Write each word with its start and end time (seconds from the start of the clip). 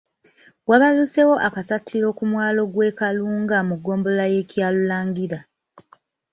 Wabaluseewo 0.69 1.35
akasattiro 1.47 2.07
ku 2.17 2.23
mwalo 2.31 2.61
gw’e 2.73 2.89
Kalunga 2.99 3.57
mu 3.67 3.75
ggombolola 3.79 4.25
y’e 4.33 4.43
Kyalulangira. 4.51 5.39